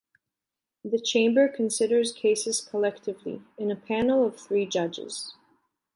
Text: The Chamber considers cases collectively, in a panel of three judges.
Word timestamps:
The 0.83 0.97
Chamber 0.97 1.47
considers 1.47 2.11
cases 2.11 2.59
collectively, 2.59 3.43
in 3.59 3.69
a 3.69 3.75
panel 3.75 4.25
of 4.25 4.35
three 4.39 4.65
judges. 4.65 5.35